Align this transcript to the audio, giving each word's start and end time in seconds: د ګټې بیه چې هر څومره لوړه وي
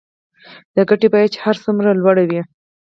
د 0.75 0.77
ګټې 0.89 1.07
بیه 1.13 1.27
چې 1.33 1.39
هر 1.45 1.55
څومره 1.63 1.89
لوړه 2.01 2.23
وي 2.29 2.41